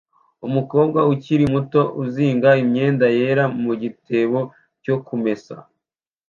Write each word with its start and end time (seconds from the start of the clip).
Umukobwa 0.47 0.99
ukiri 1.13 1.45
muto 1.53 1.81
uzinga 2.03 2.49
imyenda 2.63 3.05
yera 3.17 3.43
mu 3.63 3.73
gitebo 3.81 4.39
cyo 4.83 4.95
kumesa 5.05 5.55